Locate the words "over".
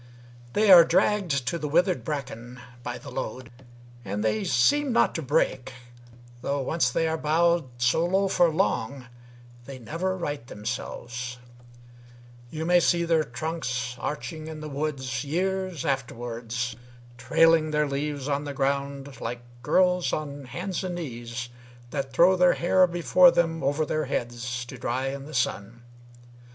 23.63-23.85